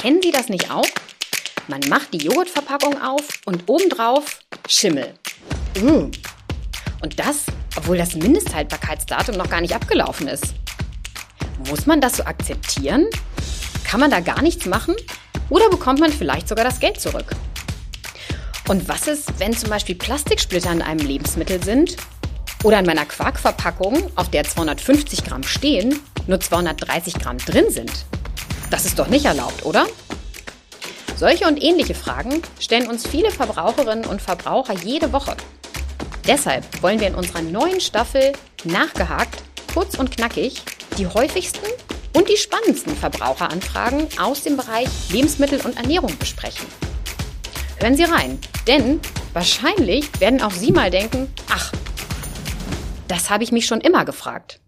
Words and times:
Kennen 0.00 0.22
Sie 0.22 0.30
das 0.30 0.48
nicht 0.48 0.70
auch? 0.70 0.86
Man 1.66 1.80
macht 1.88 2.14
die 2.14 2.18
Joghurtverpackung 2.18 3.02
auf 3.02 3.26
und 3.46 3.68
obendrauf 3.68 4.38
Schimmel. 4.68 5.12
Uh. 5.82 6.08
Und 7.02 7.18
das, 7.18 7.46
obwohl 7.76 7.98
das 7.98 8.14
Mindesthaltbarkeitsdatum 8.14 9.36
noch 9.36 9.50
gar 9.50 9.60
nicht 9.60 9.74
abgelaufen 9.74 10.28
ist. 10.28 10.54
Muss 11.68 11.86
man 11.86 12.00
das 12.00 12.18
so 12.18 12.24
akzeptieren? 12.24 13.06
Kann 13.82 13.98
man 13.98 14.12
da 14.12 14.20
gar 14.20 14.40
nichts 14.40 14.66
machen? 14.66 14.94
Oder 15.50 15.68
bekommt 15.68 15.98
man 15.98 16.12
vielleicht 16.12 16.46
sogar 16.46 16.64
das 16.64 16.78
Geld 16.78 17.00
zurück? 17.00 17.32
Und 18.68 18.88
was 18.88 19.08
ist, 19.08 19.40
wenn 19.40 19.52
zum 19.52 19.68
Beispiel 19.68 19.96
Plastiksplitter 19.96 20.70
in 20.70 20.82
einem 20.82 21.04
Lebensmittel 21.04 21.60
sind 21.60 21.96
oder 22.62 22.78
in 22.78 22.86
meiner 22.86 23.04
Quarkverpackung, 23.06 24.12
auf 24.14 24.30
der 24.30 24.44
250 24.44 25.24
Gramm 25.24 25.42
stehen, 25.42 25.98
nur 26.28 26.38
230 26.38 27.14
Gramm 27.14 27.38
drin 27.38 27.66
sind? 27.70 28.04
Das 28.70 28.84
ist 28.84 28.98
doch 28.98 29.08
nicht 29.08 29.24
erlaubt, 29.24 29.64
oder? 29.64 29.86
Solche 31.16 31.46
und 31.46 31.62
ähnliche 31.62 31.94
Fragen 31.94 32.42
stellen 32.60 32.88
uns 32.88 33.06
viele 33.06 33.30
Verbraucherinnen 33.30 34.04
und 34.04 34.22
Verbraucher 34.22 34.74
jede 34.74 35.12
Woche. 35.12 35.36
Deshalb 36.26 36.82
wollen 36.82 37.00
wir 37.00 37.08
in 37.08 37.14
unserer 37.14 37.42
neuen 37.42 37.80
Staffel 37.80 38.32
nachgehakt, 38.64 39.42
kurz 39.72 39.96
und 39.98 40.10
knackig, 40.10 40.62
die 40.98 41.06
häufigsten 41.06 41.66
und 42.12 42.28
die 42.28 42.36
spannendsten 42.36 42.94
Verbraucheranfragen 42.94 44.06
aus 44.20 44.42
dem 44.42 44.56
Bereich 44.56 44.88
Lebensmittel 45.10 45.60
und 45.62 45.76
Ernährung 45.76 46.16
besprechen. 46.18 46.66
Hören 47.80 47.96
Sie 47.96 48.04
rein, 48.04 48.38
denn 48.66 49.00
wahrscheinlich 49.32 50.08
werden 50.20 50.42
auch 50.42 50.50
Sie 50.50 50.72
mal 50.72 50.90
denken, 50.90 51.32
ach, 51.50 51.72
das 53.08 53.30
habe 53.30 53.44
ich 53.44 53.52
mich 53.52 53.66
schon 53.66 53.80
immer 53.80 54.04
gefragt. 54.04 54.60